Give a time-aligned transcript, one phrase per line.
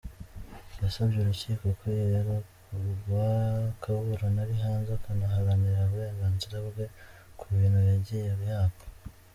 [0.81, 3.25] Yasabye urukiko ko yarekurwa
[3.71, 6.85] akuburana ari hanze, akanaharanira uburenganzira bwe
[7.39, 8.85] ku bintu yagiye yakwa.